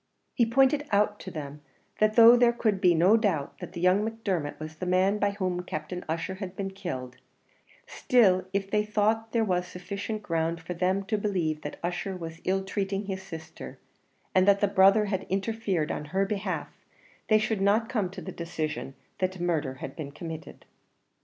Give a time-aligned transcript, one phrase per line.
[0.33, 1.61] He pointed out to them
[1.99, 5.61] that though there could be no doubt that young Macdermot was the man by whom
[5.61, 7.17] Captain Ussher had been killed,
[7.85, 12.41] still if they thought there was sufficient ground for them to believe that Ussher was
[12.45, 13.77] ill treating his sister,
[14.33, 16.69] and that the brother had interfered on her behalf,
[17.27, 20.65] they should not come to the decision that murder had been committed.